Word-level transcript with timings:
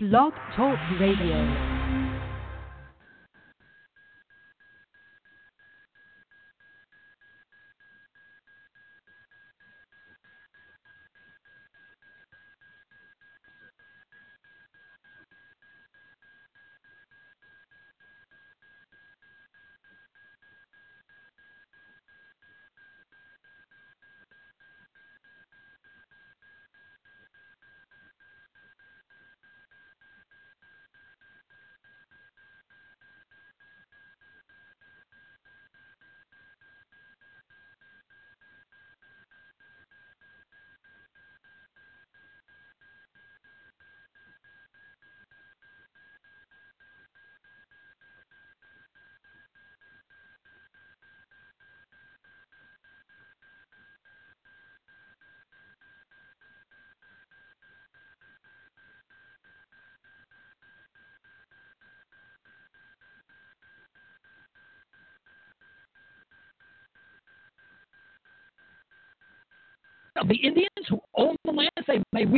Blog 0.00 0.32
Talk 0.54 0.78
Radio. 1.00 1.77
The 70.26 70.36
Indians 70.36 70.86
who 70.88 71.00
own 71.16 71.36
the 71.44 71.52
land 71.52 71.70
say, 71.86 72.02
may 72.12 72.24
we 72.24 72.37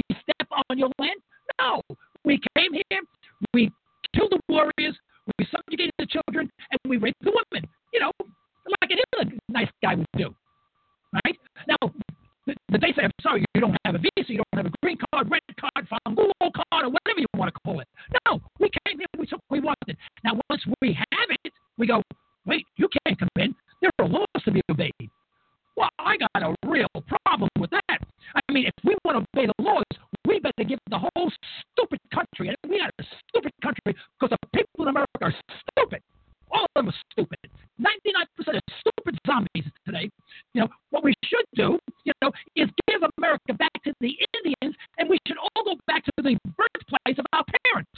zombies 39.31 39.70
today. 39.86 40.11
You 40.55 40.62
know, 40.62 40.69
what 40.91 41.05
we 41.05 41.14
should 41.25 41.47
do, 41.55 41.78
you 42.05 42.12
know, 42.23 42.31
is 42.56 42.69
give 42.89 43.03
America 43.19 43.55
back 43.55 43.72
to 43.84 43.92
the 44.00 44.17
Indians, 44.34 44.77
and 44.98 45.09
we 45.09 45.19
should 45.27 45.37
all 45.39 45.64
go 45.64 45.75
back 45.87 46.05
to 46.05 46.12
the 46.19 46.37
birthplace 46.56 47.19
of 47.19 47.27
our 47.33 47.45
parents. 47.64 47.91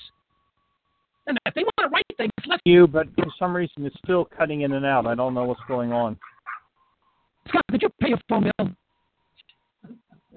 And 1.26 1.38
if 1.46 1.54
they 1.54 1.62
want 1.62 1.74
to 1.80 1.88
write 1.88 2.04
things, 2.16 2.32
let's. 2.46 2.60
You, 2.64 2.86
but 2.86 3.06
for 3.14 3.26
some 3.38 3.54
reason 3.54 3.86
it's 3.86 3.96
still 4.04 4.28
cutting 4.36 4.62
in 4.62 4.72
and 4.72 4.84
out. 4.84 5.06
I 5.06 5.14
don't 5.14 5.34
know 5.34 5.44
what's 5.44 5.60
going 5.68 5.92
on. 5.92 6.18
Scot, 7.48 7.62
did 7.70 7.82
you 7.82 7.88
pay 8.00 8.08
your 8.08 8.18
phone 8.28 8.50
bill? 8.58 8.70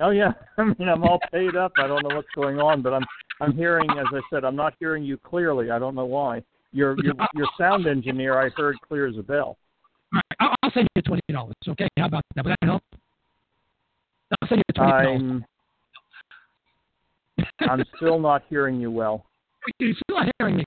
Oh 0.02 0.10
yeah, 0.12 0.34
I 0.58 0.64
mean 0.64 0.88
I'm 0.88 1.04
all 1.04 1.20
paid 1.32 1.56
up. 1.56 1.74
I 1.78 1.88
don't 1.88 2.08
know 2.08 2.16
what's 2.16 2.28
going 2.36 2.60
on, 2.60 2.82
but 2.82 2.94
I'm 2.94 3.06
I'm 3.42 3.54
hearing, 3.54 3.90
as 3.92 4.06
I 4.14 4.22
said, 4.30 4.44
I'm 4.46 4.56
not 4.56 4.74
hearing 4.80 5.04
you 5.04 5.18
clearly. 5.18 5.72
I 5.72 5.80
don't 5.80 5.96
know 5.96 6.06
why. 6.06 6.44
Your 6.72 6.96
your 7.04 7.16
your 7.34 7.48
sound 7.58 7.88
engineer, 7.88 8.40
I 8.40 8.50
heard 8.50 8.76
clear 8.88 9.08
as 9.08 9.18
a 9.18 9.24
bell. 9.24 9.58
All 10.14 10.22
right, 10.30 10.38
I'll, 10.40 10.55
send 10.76 10.88
you 10.96 11.02
twenty 11.02 11.22
dollars. 11.32 11.56
Okay, 11.68 11.88
how 11.98 12.06
about 12.06 12.24
that? 12.36 12.46
Would 12.46 12.56
that 12.62 12.68
help? 12.68 12.84
I'll 14.42 14.48
send 14.48 14.60
you 14.60 14.74
twenty 14.76 14.92
dollars. 14.92 15.22
I'm 15.22 15.46
I'm 17.70 17.84
still 17.98 18.20
not 18.20 18.44
hearing 18.50 18.80
you 18.80 18.92
well. 18.92 19.26
You're 19.80 19.94
still 19.94 20.18
not 20.18 20.28
hearing 20.40 20.58
me. 20.58 20.66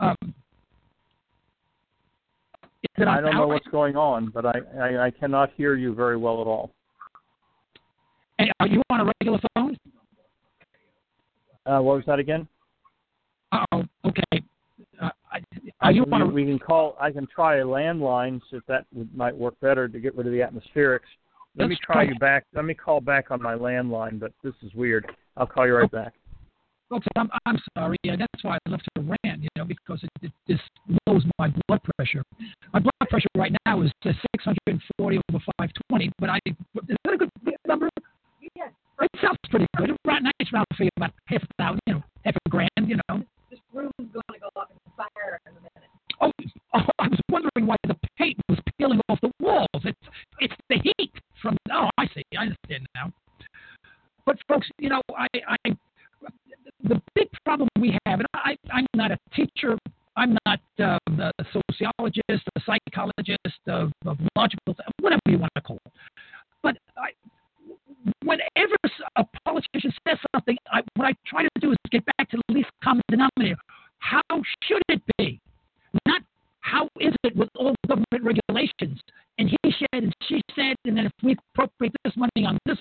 Um, 0.00 0.34
I 2.98 3.20
don't 3.20 3.34
know 3.34 3.46
what's 3.46 3.66
going 3.68 3.96
on, 3.96 4.30
but 4.30 4.44
I, 4.44 4.54
I, 4.80 5.06
I 5.06 5.10
cannot 5.10 5.50
hear 5.56 5.74
you 5.74 5.94
very 5.94 6.16
well 6.16 6.40
at 6.40 6.46
all. 6.46 6.70
Hey, 8.38 8.50
are 8.60 8.66
you 8.66 8.82
on 8.90 9.00
a 9.00 9.04
regular 9.20 9.40
phone? 9.54 9.76
Uh, 11.66 11.80
what 11.80 11.96
was 11.96 12.04
that 12.06 12.18
again? 12.18 12.48
Are 15.88 15.92
you 15.92 16.04
on 16.12 16.22
a... 16.22 16.26
We 16.26 16.44
can 16.44 16.58
call. 16.58 16.96
I 17.00 17.10
can 17.10 17.26
try 17.26 17.56
a 17.56 17.64
landline, 17.64 18.40
so 18.50 18.58
if 18.58 18.66
that 18.66 18.86
would, 18.92 19.14
might 19.16 19.36
work 19.36 19.58
better 19.60 19.88
to 19.88 19.98
get 19.98 20.14
rid 20.14 20.26
of 20.26 20.32
the 20.32 20.40
atmospherics. 20.40 21.00
Let 21.56 21.64
Let's 21.64 21.70
me 21.70 21.78
try, 21.82 21.94
try 21.94 22.02
you 22.12 22.18
back. 22.18 22.44
Let 22.54 22.64
me 22.64 22.74
call 22.74 23.00
back 23.00 23.30
on 23.30 23.42
my 23.42 23.54
landline, 23.54 24.20
but 24.20 24.32
this 24.44 24.54
is 24.62 24.72
weird. 24.74 25.10
I'll 25.36 25.46
call 25.46 25.66
you 25.66 25.74
right 25.76 25.90
back. 25.90 26.12
Folks, 26.90 27.06
I'm, 27.16 27.30
I'm 27.46 27.58
sorry. 27.76 27.96
Yeah, 28.02 28.16
that's 28.16 28.44
why 28.44 28.56
I 28.66 28.70
left 28.70 28.84
to 28.96 29.02
rant, 29.02 29.42
you 29.42 29.48
know, 29.56 29.64
because 29.64 30.02
it, 30.02 30.10
it 30.22 30.32
just 30.48 30.62
lowers 31.06 31.24
my 31.38 31.48
blood 31.66 31.80
pressure. 31.96 32.22
My 32.72 32.80
blood 32.80 33.08
pressure 33.10 33.28
right 33.36 33.52
now 33.66 33.82
is 33.82 33.90
640 34.02 35.20
over 35.30 35.38
520, 35.58 36.12
but 36.18 36.30
I 36.30 36.38
is 36.46 36.54
that 37.04 37.14
a 37.14 37.16
good 37.16 37.30
number? 37.66 37.88
Yeah. 38.54 38.68
It 39.00 39.10
sounds 39.22 39.38
pretty 39.50 39.66
good. 39.76 39.90
Right 40.06 40.22
now 40.22 40.30
it's 40.40 40.52
around 40.52 40.66
for 40.76 40.88
about 40.96 41.12
half 41.26 41.42
a 41.42 41.62
thousand, 41.62 41.80
you 41.86 41.94
know, 41.94 42.02
half 42.24 42.34
a 42.34 42.48
grand, 42.48 42.70
you 42.86 42.96
know. 43.08 43.22
Says 70.06 70.18
something, 70.34 70.56
I, 70.70 70.82
what 70.96 71.06
I 71.06 71.14
try 71.26 71.42
to 71.42 71.50
do 71.60 71.72
is 71.72 71.76
get 71.90 72.04
back 72.16 72.30
to 72.30 72.38
the 72.48 72.54
least 72.54 72.70
common 72.82 73.02
denominator. 73.08 73.60
How 73.98 74.22
should 74.62 74.82
it 74.88 75.02
be? 75.18 75.40
Not 76.06 76.22
how 76.60 76.88
is 77.00 77.14
it 77.24 77.34
with 77.34 77.48
all 77.56 77.74
government 77.86 78.22
regulations? 78.22 79.00
And 79.38 79.48
he 79.48 79.56
said, 79.64 80.02
and 80.02 80.12
she 80.28 80.40
said, 80.54 80.76
and 80.84 80.96
then 80.96 81.06
if 81.06 81.12
we 81.22 81.36
appropriate 81.54 81.94
this 82.04 82.14
money 82.16 82.44
on 82.46 82.58
this 82.66 82.78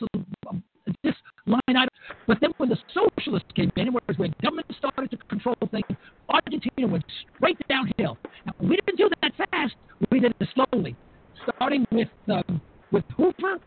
this 1.04 1.16
line 1.46 1.60
item. 1.68 1.90
But 2.28 2.38
then 2.42 2.52
when 2.58 2.70
the 2.70 2.78
socialists 2.94 3.50
came 3.56 3.72
in, 3.76 3.94
whereas 3.94 4.18
when 4.18 4.34
government 4.42 4.68
started 4.78 5.12
to 5.12 5.18
control 5.30 5.56
things, 5.72 5.86
Argentina 6.30 6.88
went 6.88 7.04
straight 7.36 7.58
downhill. 7.68 8.18
Now, 8.46 8.54
we 8.60 8.78
didn't 8.78 8.98
do 8.98 9.10
that 9.22 9.32
fast. 9.52 9.76
We 10.12 10.20
did 10.20 10.34
it 10.40 10.50
slowly, 10.54 10.96
starting 11.44 11.86
with 11.92 12.10
um, 12.30 12.62
with 12.92 13.04
Hoover 13.16 13.60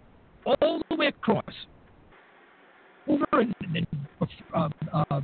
all 0.47 0.83
the 0.89 0.97
way 0.97 1.07
across. 1.09 1.45
Hoover 3.45 3.77
and, 3.77 3.87
uh, 4.55 4.69
uh, 4.93 5.21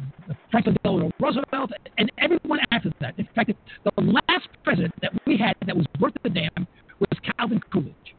Franklin 0.50 0.77
Delano 0.82 1.10
Roosevelt 1.21 1.72
and 1.99 2.10
everyone 2.18 2.60
after 2.72 2.91
that. 3.01 3.15
In 3.18 3.28
fact, 3.34 3.51
the 3.84 4.03
last 4.03 4.48
president 4.65 4.95
that 5.03 5.13
we 5.27 5.36
had 5.36 5.54
that 5.66 5.77
was 5.77 5.86
worth 6.01 6.15
the 6.22 6.30
damn 6.30 6.66
was 6.98 7.09
Calvin 7.39 7.60
Coolidge. 7.72 8.15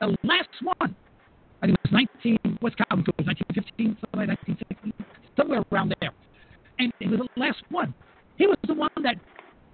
The 0.00 0.16
last 0.22 0.48
one. 0.62 0.94
I 1.60 1.66
think 1.66 1.78
it 1.78 1.90
was 1.90 2.06
19, 2.24 2.58
what's 2.60 2.76
Calvin 2.76 3.04
Coolidge, 3.04 3.26
1915, 3.26 3.96
something 4.00 4.20
like 4.20 4.28
1916, 4.46 4.92
somewhere 5.36 5.64
around 5.72 5.94
there. 6.00 6.10
And 6.78 6.92
he 7.00 7.08
was 7.08 7.18
the 7.18 7.40
last 7.40 7.62
one. 7.70 7.94
He 8.36 8.46
was 8.46 8.58
the 8.66 8.74
one 8.74 8.90
that 9.02 9.16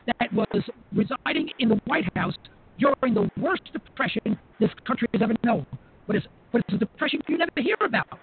that 0.06 0.32
was 0.32 0.46
residing 0.92 1.50
in 1.58 1.68
the 1.68 1.80
White 1.86 2.04
House 2.16 2.34
during 2.78 3.14
the 3.14 3.30
worst 3.40 3.62
depression 3.72 4.38
this 4.60 4.70
country 4.86 5.08
has 5.12 5.22
ever 5.22 5.34
known. 5.44 5.66
But 6.06 6.16
it's, 6.16 6.26
but 6.52 6.62
it's 6.66 6.74
a 6.74 6.78
depression 6.78 7.20
you 7.28 7.38
never 7.38 7.50
hear 7.56 7.76
about. 7.80 8.18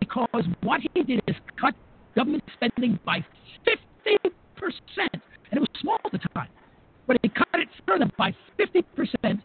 Because 0.00 0.44
what 0.62 0.80
he 0.80 1.02
did 1.02 1.22
is 1.26 1.36
cut 1.60 1.74
government 2.14 2.44
spending 2.54 2.98
by 3.04 3.24
50%. 3.66 4.32
And 4.96 5.20
it 5.52 5.60
was 5.60 5.68
small 5.80 5.98
at 6.04 6.12
the 6.12 6.18
time. 6.34 6.48
But 7.06 7.18
he 7.22 7.28
cut 7.28 7.48
it 7.54 7.68
further 7.86 8.08
by 8.16 8.34
50%, 8.58 8.84
and 9.22 9.42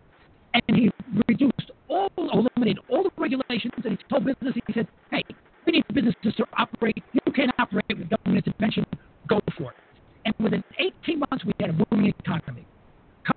he 0.67 0.91
reduced 1.27 1.71
all, 1.89 2.09
eliminated 2.17 2.79
all 2.89 3.03
the 3.03 3.11
regulations, 3.17 3.73
and 3.83 3.97
he 3.97 4.03
told 4.09 4.25
business, 4.25 4.53
he 4.67 4.73
said, 4.73 4.87
hey, 5.11 5.23
We 5.65 5.73
need 5.73 5.85
businesses 5.93 6.35
to 6.37 6.45
operate. 6.57 7.03
You 7.13 7.33
can't 7.33 7.51
operate 7.59 7.97
with 7.97 8.09
government 8.09 8.45
intervention. 8.47 8.85
Go 9.27 9.39
for 9.57 9.71
it. 9.71 9.77
And 10.25 10.35
within 10.39 10.63
18 10.79 11.19
months, 11.19 11.45
we 11.45 11.53
had 11.59 11.71
a 11.71 11.73
booming 11.73 12.13
economy. 12.19 12.65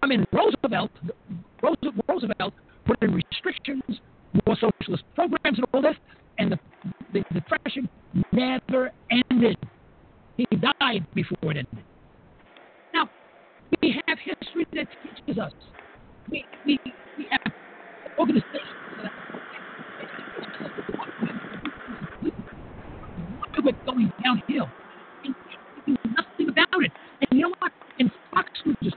Come 0.01 0.13
in 0.13 0.27
Roosevelt, 0.33 0.91
Roosevelt 1.63 2.55
put 2.85 3.03
in 3.03 3.15
restrictions, 3.15 4.01
more 4.47 4.57
socialist 4.57 5.05
programs, 5.15 5.59
and 5.59 5.67
all 5.73 5.83
this, 5.83 5.97
and 6.39 6.53
the, 6.53 6.59
never 8.41 8.91
ended. 9.11 9.57
He 10.37 10.47
died 10.57 11.07
before 11.15 11.53
it 11.53 11.59
ended. 11.59 11.85
Now, 12.95 13.11
we 13.83 14.01
have 14.07 14.19
history 14.19 14.67
that 14.73 14.87
teaches 15.03 15.39
us. 15.39 15.53
We, 16.31 16.45
we, 16.65 16.79
we 17.19 17.27
have 17.31 17.53
organizations 18.19 18.65
that 19.03 19.13
are 23.67 23.73
going 23.87 24.13
downhill. 24.25 24.69
And 25.25 25.35
do 25.87 25.97
nothing 26.17 26.49
about 26.49 26.83
it. 26.83 26.93
And 27.21 27.39
you 27.39 27.47
know 27.47 27.55
what? 27.59 27.73
In 27.99 28.11
Fox 28.33 28.49
News, 28.65 28.95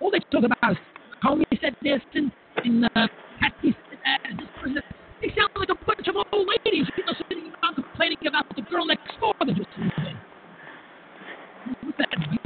all 0.00 0.10
they 0.10 0.20
talk 0.32 0.44
about 0.44 0.72
is 0.72 0.78
Comey 1.22 1.44
said 1.60 1.76
this 1.82 2.00
and, 2.14 2.32
and 2.64 2.84
uh, 2.84 3.08
Patsy 3.40 3.76
said 3.90 3.98
that. 4.04 4.20
And 4.24 4.38
this 4.38 4.48
person, 4.62 4.82
they 5.20 5.28
sound 5.28 5.50
like 5.56 5.68
a 5.68 5.84
bunch 5.84 6.08
of 6.08 6.16
old 6.32 6.48
ladies 6.64 6.86
you 6.96 7.04
know, 7.04 7.12
sitting 7.28 7.52
around 7.62 7.74
complaining 7.74 8.18
about 8.26 8.46
the 8.56 8.62
girl 8.62 8.86
next 8.86 9.20
door 9.20 9.34
that 9.40 9.54
just 9.54 9.68
moved 9.78 9.92
in. 9.98 10.16
What's 11.82 11.98
that 11.98 12.08
noise? 12.18 12.38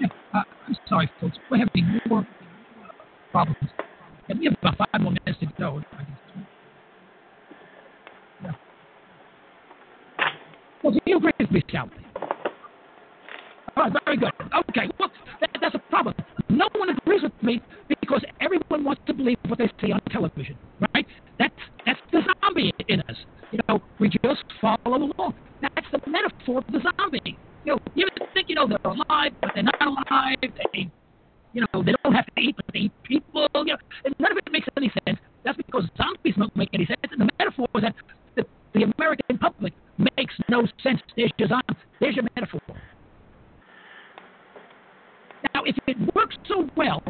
Yeah, 0.00 0.08
uh, 0.34 0.42
I'm 0.66 0.76
sorry, 0.88 1.10
folks. 1.20 1.36
We're 1.50 1.58
having 1.58 2.00
more 2.08 2.20
uh, 2.20 2.24
problems. 3.32 3.70
Yeah, 4.28 4.36
we 4.38 4.44
have 4.46 4.54
about 4.62 4.78
five 4.78 5.00
more 5.00 5.12
minutes 5.12 5.40
to 5.40 5.46
go. 5.58 5.82
Yeah. 8.42 8.52
Well, 10.84 10.92
you 11.06 11.18
with 11.18 11.50
me, 11.50 11.62
Sally? 11.72 11.88
Oh, 13.74 13.88
very 14.04 14.18
good. 14.18 14.30
Okay, 14.68 14.90
well, 15.00 15.10
that, 15.40 15.48
that's 15.58 15.74
a 15.74 15.78
problem. 15.88 16.14
No 16.50 16.68
one 16.76 16.90
agrees 16.90 17.22
with 17.22 17.32
me 17.42 17.62
because 17.88 18.22
everyone 18.42 18.84
wants 18.84 19.00
to 19.06 19.14
believe 19.14 19.38
what 19.48 19.58
they 19.58 19.70
see 19.80 19.92
on 19.92 20.00
television, 20.10 20.58
right? 20.94 21.06
That's 21.38 21.54
that's 21.86 21.98
the 22.12 22.20
zombie 22.42 22.70
in 22.88 23.00
us. 23.00 23.16
You 23.50 23.60
know, 23.66 23.80
we 23.98 24.10
just 24.10 24.44
follow 24.60 24.76
along. 24.84 25.34
That's 25.62 25.86
the 25.90 26.00
metaphor 26.06 26.58
of 26.58 26.66
the 26.66 26.80
zombie. 26.82 27.38
You 27.64 27.76
know, 27.76 27.78
you 27.94 28.06
think 28.34 28.50
you 28.50 28.54
know 28.54 28.68
they're 28.68 28.92
alive, 28.92 29.32
but 29.40 29.52
they're 29.54 29.64
not 29.64 29.80
alive. 29.80 30.36
They, 30.42 30.90
you 31.54 31.62
know, 31.62 31.82
they 31.82 31.94
don't 32.04 32.12
have 32.12 32.26
to 32.26 32.40
eat, 32.42 32.56
but 32.56 32.66
they 32.74 32.80
eat 32.80 32.92
people. 33.04 33.48
You 33.54 33.64
know, 33.64 33.76
none 34.18 34.32
of 34.32 34.36
it 34.38 34.52
makes 34.52 34.68
any 34.76 34.92
sense. 35.06 35.18
That's 35.44 35.56
because 35.56 35.84
zombies 35.96 36.34
don't 36.36 36.54
make 36.54 36.68
any 36.74 36.84
sense. 36.84 37.00
And 37.10 37.22
the 37.22 37.30
metaphor 37.38 37.68
is 37.76 37.82
that 37.82 37.94
the, 38.36 38.44
the 38.74 38.92
American 38.98 39.38
public 39.38 39.72
makes 40.24 40.34
no 40.48 40.66
sense. 40.82 41.00
There's 41.16 41.30
zombie. 41.48 41.80
There's 42.00 42.16
your 42.16 42.24
metaphor. 42.36 42.60
Now, 45.54 45.62
if 45.64 45.76
it 45.86 45.96
worked 46.14 46.38
so 46.48 46.68
well 46.76 47.02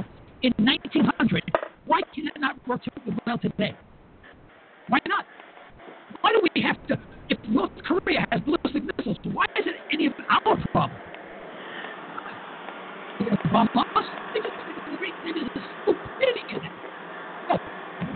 in 0.43 0.53
1900, 0.59 1.43
why 1.87 2.01
can 2.15 2.27
it 2.27 2.33
not 2.39 2.57
work 2.67 2.81
so 2.85 3.13
well 3.27 3.39
today? 3.39 3.75
Why 4.89 4.99
not? 5.07 5.25
Why 6.21 6.33
do 6.33 6.41
we 6.43 6.63
have 6.63 6.87
to? 6.89 6.99
If 7.29 7.39
North 7.49 7.71
Korea 7.87 8.27
has 8.31 8.41
ballistic 8.41 8.83
missiles, 8.99 9.17
why 9.33 9.45
is 9.59 9.67
it 9.67 9.77
any 9.93 10.07
of 10.07 10.13
our 10.29 10.57
problem? 10.73 10.99
They're 13.19 13.29
going 13.29 13.39
to 13.43 13.49
bomb 13.49 13.69
us? 13.97 14.05
They 14.35 14.41
just, 14.41 14.53
stupidity 15.83 16.43
in 16.51 16.57
it. 16.57 17.61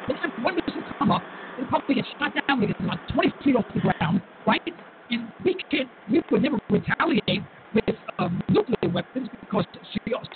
They 0.09 0.43
one 0.43 0.57
missile 0.57 0.83
come 0.99 1.11
up, 1.13 1.23
they 1.57 1.65
probably 1.67 1.95
get 1.95 2.05
shot 2.19 2.33
down, 2.47 2.61
they 2.61 2.67
get 2.67 2.81
about 2.81 2.99
20 3.15 3.33
feet 3.45 3.57
off 3.57 3.65
the 3.75 3.81
ground, 3.81 4.21
right? 4.47 4.61
And 5.11 5.29
we 5.45 5.57
can't, 5.71 5.89
we 6.11 6.23
would 6.31 6.43
never 6.43 6.59
retaliate 6.71 7.43
with 7.75 7.97
um, 8.19 8.43
nuclear 8.49 8.93
weapons 8.93 9.29
because 9.41 9.65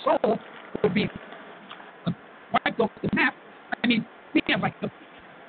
Seoul 0.03 0.37
would 0.81 0.93
be 0.93 1.09
uh, 2.05 2.11
wiped 2.51 2.79
off 2.79 2.91
the 3.01 3.09
map. 3.13 3.33
I 3.83 3.87
mean, 3.87 4.05
we 4.33 4.41
have 4.47 4.61
like 4.61 4.75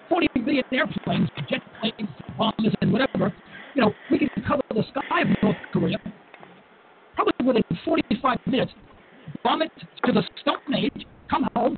40 0.08 0.28
billion 0.34 0.64
airplanes, 0.72 1.28
jet 1.48 1.60
planes, 1.80 2.10
bombers, 2.36 2.74
and 2.80 2.92
whatever. 2.92 3.32
You 3.74 3.82
know, 3.82 3.92
we 4.10 4.18
can 4.18 4.28
cover 4.46 4.62
the 4.70 4.82
sky 4.90 5.22
of 5.22 5.28
North 5.42 5.56
Korea 5.72 5.98
probably 7.14 7.46
within 7.46 7.78
45 7.84 8.38
minutes. 8.46 8.72
Bomb 9.42 9.62
it 9.62 9.70
to 10.04 10.12
the 10.12 10.22
Stone 10.40 10.74
Age, 10.76 11.06
come 11.30 11.48
home, 11.54 11.76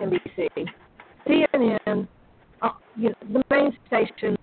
in 0.00 0.10
NBC, 0.10 0.66
CNN, 1.26 2.08
uh, 2.62 2.68
you 2.96 3.10
know, 3.10 3.14
the 3.32 3.42
main 3.50 3.76
stations, 3.86 4.38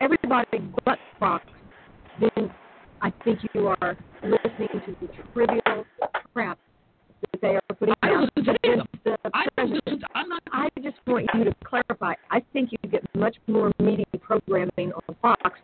everybody 0.00 0.58
but 0.84 0.98
Fox, 1.18 1.44
then 2.20 2.50
I 3.00 3.12
think 3.24 3.40
you 3.54 3.68
are 3.68 3.96
listening 4.22 4.68
to 4.86 4.96
the 5.00 5.08
trivial 5.32 5.84
crap 6.32 6.58
that 7.32 7.40
they 7.40 7.48
are 7.56 7.60
putting 7.78 7.94
I 8.02 8.08
out. 8.10 8.28
listen 8.36 8.54
to 8.54 8.84
the 9.04 9.18
I 9.34 9.44
listen 9.58 10.00
to, 10.00 10.06
I'm 10.14 10.28
not. 10.28 10.42
I 10.52 10.68
just 10.82 10.96
want 11.06 11.26
you 11.34 11.44
to 11.44 11.54
clarify. 11.64 12.14
I 12.30 12.42
think 12.52 12.70
you 12.72 12.90
get 12.90 13.02
much 13.14 13.36
more 13.46 13.72
media 13.80 14.04
programming 14.20 14.92
on 14.92 15.16
Fox 15.20 15.58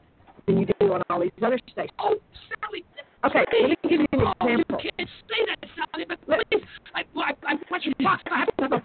than 0.46 0.58
you 0.58 0.66
do 0.80 0.92
on 0.92 1.02
all 1.10 1.20
these 1.20 1.30
other 1.44 1.58
stations. 1.70 1.90
Oh, 1.98 2.16
Sally. 2.62 2.84
Okay, 3.24 3.44
let 3.60 3.70
me 3.70 3.76
give 3.82 4.00
you 4.00 4.06
an 4.12 4.32
Oh, 4.40 4.48
you 4.48 4.64
can't 4.68 5.08
say 5.28 5.44
that, 5.46 5.68
Sally, 5.76 6.04
but 6.08 6.20
please. 6.24 6.62
I, 6.94 7.00
I, 7.16 7.32
I 7.46 7.54
watch 7.70 7.82
box. 8.00 8.22
I 8.30 8.38
have 8.38 8.56
to 8.56 8.62
have 8.62 8.72
a, 8.72 8.76
I 8.76 8.78
have 8.78 8.82
a 8.82 8.84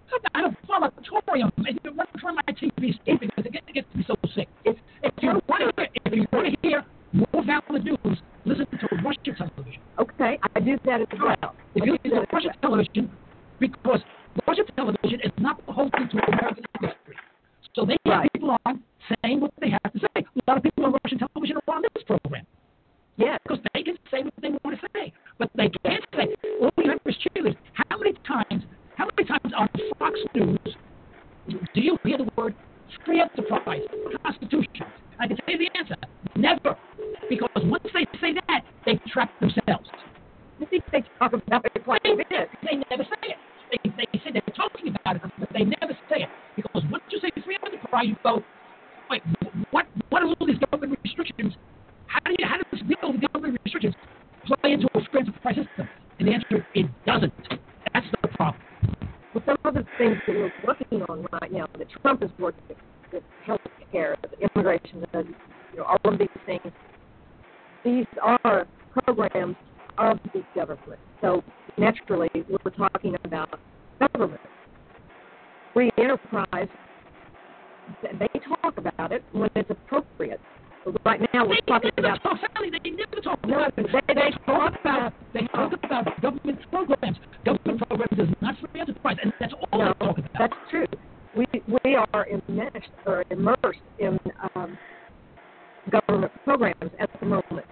vomitorium. 1.34 1.52
And 1.68 1.80
you 1.84 1.92
run 1.92 2.08
from 2.22 2.36
my 2.36 2.54
TV 2.54 3.00
because 3.06 3.46
it 3.46 3.74
gets, 3.74 3.88
me 3.96 4.04
so 4.08 4.16
sick. 4.36 4.48
It's, 4.66 4.80
If 5.04 5.14
you 5.22 5.30
want 5.48 5.64
to 5.64 5.72
hear, 5.82 5.90
if 6.06 6.14
you 6.14 6.26
want 6.32 6.48
to 6.54 6.68
hear 6.68 6.84
more 7.14 7.44
valid 7.46 7.84
news, 7.86 8.18
listen 8.46 8.66
to 8.68 8.88
Russian 9.04 9.36
television. 9.36 9.82
okay, 10.00 10.40
I 10.56 10.60
do 10.60 10.78
that 10.86 11.02
as 11.02 11.08
well. 11.20 11.56
If 11.76 11.86
you 11.86 11.94
listen 12.04 12.12
to 12.22 12.26
Russian 12.32 12.52
television, 12.62 13.12
because 13.60 14.00
Russian 14.48 14.66
television 14.76 15.20
is 15.24 15.32
not 15.38 15.64
beholden 15.66 16.10
to 16.10 16.18
American 16.28 16.64
industry. 16.82 17.16
So 17.76 17.86
they 17.86 17.98
have 18.06 18.20
Right. 18.20 18.34
people 18.34 18.56
on 18.66 18.84
saying 19.24 19.40
what 19.42 19.52
they 19.60 19.70
have 19.70 19.94
to 19.94 20.00
say. 20.00 20.22
A 20.22 20.52
lot 20.52 20.58
of 20.58 20.64
people 20.64 20.86
on 20.86 20.96
Russian 21.04 21.20
television 21.20 21.58
are 21.68 21.76
on 21.76 21.82
this 21.94 22.04
program 22.04 22.46
Yes. 23.18 23.40
because 23.44 23.64
they 23.74 23.84
can 23.84 23.98
say 24.12 24.24
what 24.24 24.34
they 24.42 24.50
want 24.64 24.80
to 24.80 24.88
say, 24.96 25.14
but 25.38 25.50
they 25.56 25.70
can't 25.86 26.04
say. 26.16 26.34
All 26.62 26.72
we 26.78 26.86
have 26.88 27.00
is 27.06 27.16
cheerleaders. 27.18 27.56
How 27.74 27.98
many 27.98 28.14
times? 28.28 28.64
How 28.96 29.06
many 29.16 29.28
times 29.28 29.54
on 29.58 29.68
Fox 30.00 30.20
News 30.36 30.60
do 31.74 31.82
you 31.82 31.98
hear 32.04 32.13
the 32.26 32.32
word 32.42 32.56
free 33.06 33.22
enterprise, 33.22 33.82
Constitution? 34.24 34.86
I 35.20 35.28
can 35.28 35.38
tell 35.38 35.56
you 35.56 35.70
the 35.70 35.78
answer. 35.78 35.96
Never, 36.36 36.78
because 37.30 37.50
once 37.64 37.84
they 37.94 38.06
say 38.20 38.34
that, 38.48 38.62
they 38.86 39.00
trap 39.12 39.32
themselves. 39.40 39.90
I 40.62 40.66
think 40.66 40.84
they 40.92 41.04
talk 41.20 41.34
about 41.34 41.66
it 41.66 41.84
quite 41.84 42.02
a 42.06 42.16
bit. 42.16 42.50
They 42.64 42.78
never 42.90 43.04
say 43.04 43.34
it. 43.34 43.38
They, 43.72 43.90
they 43.90 44.20
say 44.20 44.32
they're 44.32 44.56
talking 44.56 44.96
about 44.96 45.18
it, 45.18 45.22
but 45.40 45.50
they 45.54 45.64
never 45.64 45.94
say 46.10 46.24
it. 46.24 46.30
Because 46.56 46.84
once 46.92 47.04
you 47.10 47.20
say 47.20 47.30
free 47.44 47.58
enterprise, 47.66 48.06
you 48.08 48.16
go, 48.24 48.44
wait, 49.10 49.22
what, 49.72 49.86
what 50.10 50.24
are 50.24 50.28
all 50.28 50.48
these 50.48 50.60
government 50.72 51.00
restrictions? 51.04 51.54
How 52.08 52.20
do 52.26 52.36
you, 52.38 52.46
how 52.48 52.58
does 52.58 52.82
real 52.88 53.14
government 53.34 53.60
restrictions 53.66 53.96
play 54.46 54.74
into 54.74 54.88
a 54.94 55.02
free 55.12 55.22
enterprise 55.22 55.56
system? 55.56 55.90
And 56.20 56.28
the 56.28 56.34
answer, 56.34 56.68
it 56.76 56.86
doesn't. 57.06 57.34
That's 57.94 58.06
the 58.22 58.28
problem. 58.30 58.62
Well, 59.34 59.44
some 59.46 59.58
of 59.66 59.74
the 59.74 59.83
things 59.98 60.18
that 60.28 60.36
we're 60.36 60.52
working 60.66 61.02
on 61.10 61.26
right 61.42 61.52
now, 61.52 61.66
that 61.78 61.88
Trump 62.02 62.24
is 62.24 62.30
working 62.40 62.64
with, 62.70 62.78
with 63.12 63.24
health 63.46 63.60
care, 63.92 64.16
the 64.24 64.48
immigration, 64.56 65.04
the, 65.14 65.24
you 65.72 65.78
know, 65.80 65.84
all 65.86 66.14
of 66.14 66.20
these 66.20 66.28
things, 66.46 66.62
these 67.84 68.06
are 68.22 68.68
programs 69.06 69.56
of 69.98 70.20
the 70.34 70.44
government. 70.56 71.00
So 71.22 71.44
naturally, 71.78 72.30
we're 72.36 72.72
talking 72.72 73.16
about 73.26 73.60
government. 74.00 74.42
Free 75.74 75.90
enterprise 75.98 76.68
they 78.02 78.40
talk 78.62 78.78
about 78.78 79.12
it 79.12 79.24
when 79.34 79.50
it's 79.56 79.70
appropriate. 79.70 80.40
But 80.86 80.96
right 81.06 81.22
now, 81.34 81.46
we're 81.46 81.56
They 81.56 81.72
talking 81.72 81.92
about 81.98 82.22
talk, 82.24 82.38
Sally, 82.56 82.72
they 82.84 82.90
never 82.92 83.22
talk 83.24 83.40
No, 83.46 83.56
about 83.60 83.74
it. 83.78 83.92
they- 84.08 84.14
they 84.14 84.32
talk 84.32 84.46
talk 84.46 84.80
about 84.80 85.14
they 85.34 85.48
talk 85.48 85.74
about 85.74 86.22
government 86.22 86.60
programs. 86.70 87.18
Enterprise, 89.20 89.20
and 89.24 89.34
that's 89.40 89.54
all 89.72 89.80
No, 89.80 89.94
they 90.00 90.06
talk 90.06 90.18
about. 90.18 90.32
That's 90.40 90.54
true. 90.70 90.86
We 91.36 91.46
we 91.68 91.96
are 91.96 92.28
enmeshed 92.28 92.92
or 93.06 93.24
immersed 93.30 93.80
in 94.00 94.20
um, 94.56 94.78
government 95.92 96.32
programs 96.44 96.92
at 97.00 97.10
the 97.20 97.26
moment. 97.26 97.66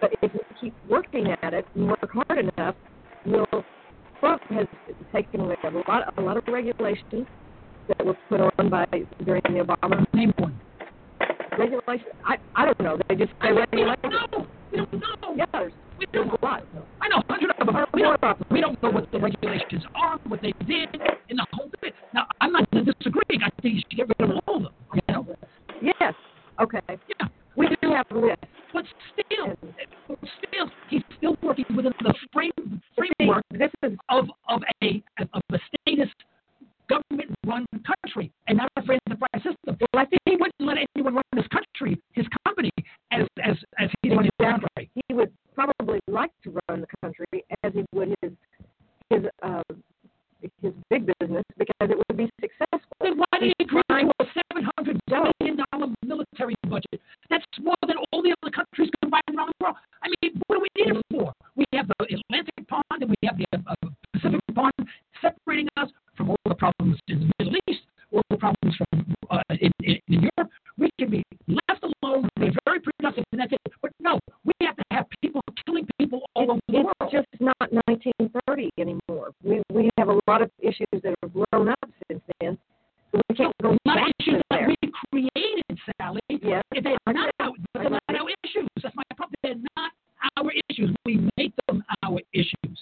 But 0.00 0.12
if 0.22 0.32
we 0.32 0.40
keep 0.60 0.74
working 0.88 1.26
at 1.42 1.54
it 1.54 1.66
and 1.74 1.88
work 1.88 2.10
hard 2.12 2.38
enough, 2.56 2.74
we'll. 3.26 3.64
Trump 4.20 4.42
has 4.50 4.66
taken 5.14 5.40
away 5.40 5.54
a 5.64 5.70
lot 5.88 6.12
a 6.18 6.20
lot 6.20 6.36
of 6.36 6.42
regulations 6.48 7.26
that 7.86 8.04
were 8.04 8.16
put 8.28 8.40
on 8.40 8.68
by 8.68 8.84
during 9.24 9.42
the 9.44 9.64
Obama 9.64 10.04
Name 10.12 10.32
one. 10.38 10.60
regulations. 11.58 12.08
I 12.26 12.36
I 12.56 12.64
don't 12.64 12.80
know. 12.80 12.98
They 13.08 13.14
just 13.14 13.30
say 13.42 13.52
We 13.52 13.58
regulations. 13.58 14.48
Don't 14.78 14.92
know. 14.92 14.98
We 14.98 15.06
don't 15.06 15.20
know. 15.22 15.34
Yeah, 15.36 15.44
there's, 15.52 15.72
We 15.98 16.06
there's 16.12 16.26
don't 16.26 16.42
a 16.42 16.44
lot. 16.44 16.62
I 17.00 17.08
know 17.08 17.22
hundred 17.28 17.50
of 17.58 17.66
them. 17.66 17.76
We 17.92 18.02
don't, 18.02 18.50
we 18.50 18.60
don't 18.60 18.82
know 18.82 18.90
what 18.90 19.10
the 19.12 19.18
regulations 19.18 19.84
are, 19.94 20.18
what 20.26 20.42
they 20.42 20.52
did, 20.66 20.88
and 21.30 21.38
the 21.38 21.46
whole 21.52 21.70
bit. 21.80 21.94
Now, 22.14 22.26
I'm 22.40 22.52
not 22.52 22.70
disagreeing. 22.70 23.42
I 23.42 23.50
think 23.62 23.74
you 23.74 23.82
should 23.90 23.96
get 23.96 24.08
rid 24.18 24.30
of 24.30 24.38
all 24.46 24.56
of 24.56 24.62
them. 24.62 24.72
You 24.94 25.14
know? 25.14 25.26
Yes. 25.82 26.14
Okay. 26.60 26.80
Yeah. 26.88 27.28
We 27.56 27.68
do 27.82 27.92
have 27.92 28.06
a 28.10 28.18
list. 28.18 28.38
But 28.72 28.84
still, 29.12 29.56
but 30.06 30.18
still, 30.38 30.70
he's 30.90 31.02
still 31.16 31.36
working 31.42 31.64
within 31.74 31.92
the 32.02 32.14
frame 32.32 32.82
framework 32.94 33.42
This 33.50 33.70
is 33.82 33.97